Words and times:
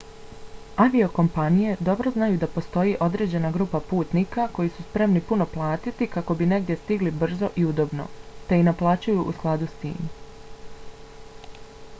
aviokompanije 0.83 1.73
dobro 1.89 2.13
znaju 2.15 2.39
da 2.43 2.47
postoji 2.55 2.95
određena 3.07 3.51
grupa 3.57 3.81
putnika 3.91 4.47
koji 4.57 4.71
su 4.79 4.85
spremni 4.87 5.23
puno 5.33 5.47
platit 5.53 6.01
kako 6.17 6.37
bi 6.41 6.49
negdje 6.55 6.79
stigli 6.81 7.15
brzo 7.21 7.51
i 7.65 7.69
udobno 7.75 8.09
te 8.49 8.61
i 8.63 8.67
naplaćuju 8.71 9.29
u 9.35 9.39
skladu 9.41 9.71
s 9.77 9.81
tim 9.87 10.05